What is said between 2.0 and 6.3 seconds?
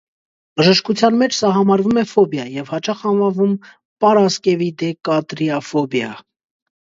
է ֆոբիա և հաճախ անվանվում «պարասկևիդեկատրիաֆոբիա»։